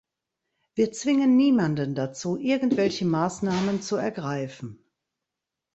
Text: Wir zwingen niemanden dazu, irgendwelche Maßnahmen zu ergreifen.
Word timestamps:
Wir 0.73 0.91
zwingen 0.91 1.35
niemanden 1.37 1.93
dazu, 1.93 2.35
irgendwelche 2.37 3.05
Maßnahmen 3.05 3.83
zu 3.83 3.97
ergreifen. 3.97 4.83